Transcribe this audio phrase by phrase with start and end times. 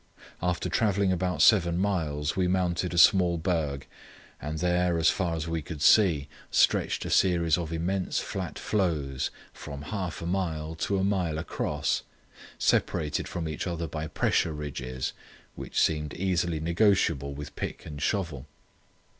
[0.41, 3.85] After travelling about seven miles we mounted a small berg,
[4.41, 9.29] and there as far as we could see stretched a series of immense flat floes
[9.53, 12.01] from half a mile to a mile across,
[12.57, 15.13] separated from each other by pressure ridges
[15.53, 18.47] which seemed easily negotiable with pick and shovel.